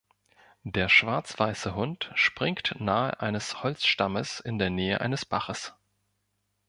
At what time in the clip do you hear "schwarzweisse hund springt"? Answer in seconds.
0.89-2.73